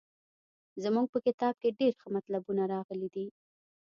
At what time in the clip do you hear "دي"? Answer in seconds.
3.15-3.27